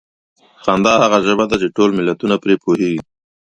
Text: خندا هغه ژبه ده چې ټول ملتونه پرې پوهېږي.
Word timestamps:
خندا 0.63 0.93
هغه 1.03 1.17
ژبه 1.25 1.45
ده 1.49 1.55
چې 1.61 1.67
ټول 1.75 1.89
ملتونه 1.97 2.35
پرې 2.43 2.55
پوهېږي. 2.63 3.01